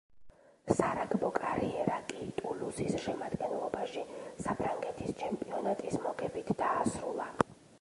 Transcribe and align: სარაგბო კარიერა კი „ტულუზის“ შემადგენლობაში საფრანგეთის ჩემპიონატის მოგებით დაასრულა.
სარაგბო 0.77 1.27
კარიერა 1.35 1.97
კი 2.13 2.25
„ტულუზის“ 2.39 2.97
შემადგენლობაში 3.03 4.07
საფრანგეთის 4.47 5.13
ჩემპიონატის 5.21 6.01
მოგებით 6.07 6.51
დაასრულა. 6.65 7.33